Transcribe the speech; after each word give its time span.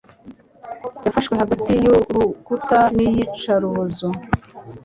yafashwe 1.05 1.33
hagati 1.41 1.69
y'urukuta 1.83 2.79
n'iyicarubozo 2.95 4.07